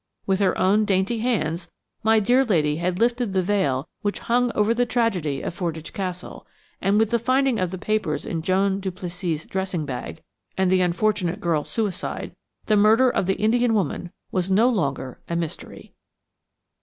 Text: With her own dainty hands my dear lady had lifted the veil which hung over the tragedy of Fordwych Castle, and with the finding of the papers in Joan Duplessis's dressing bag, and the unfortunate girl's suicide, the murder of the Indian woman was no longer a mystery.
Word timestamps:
With 0.25 0.39
her 0.39 0.57
own 0.57 0.83
dainty 0.83 1.19
hands 1.19 1.69
my 2.01 2.19
dear 2.19 2.43
lady 2.43 2.77
had 2.77 2.97
lifted 2.97 3.33
the 3.33 3.43
veil 3.43 3.87
which 4.01 4.17
hung 4.17 4.51
over 4.55 4.73
the 4.73 4.83
tragedy 4.87 5.43
of 5.43 5.53
Fordwych 5.55 5.93
Castle, 5.93 6.47
and 6.81 6.97
with 6.97 7.11
the 7.11 7.19
finding 7.19 7.59
of 7.59 7.69
the 7.69 7.77
papers 7.77 8.25
in 8.25 8.41
Joan 8.41 8.79
Duplessis's 8.79 9.45
dressing 9.45 9.85
bag, 9.85 10.23
and 10.57 10.71
the 10.71 10.81
unfortunate 10.81 11.39
girl's 11.39 11.69
suicide, 11.69 12.35
the 12.65 12.75
murder 12.77 13.11
of 13.11 13.27
the 13.27 13.35
Indian 13.35 13.75
woman 13.75 14.11
was 14.31 14.49
no 14.49 14.67
longer 14.69 15.19
a 15.29 15.35
mystery. 15.35 15.93